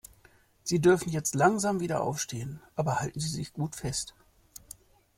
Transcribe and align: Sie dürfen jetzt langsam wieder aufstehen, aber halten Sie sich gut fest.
Sie 0.63 0.81
dürfen 0.81 1.11
jetzt 1.11 1.35
langsam 1.35 1.79
wieder 1.79 2.01
aufstehen, 2.01 2.59
aber 2.75 3.01
halten 3.01 3.19
Sie 3.19 3.27
sich 3.27 3.53
gut 3.53 3.75
fest. 3.75 4.15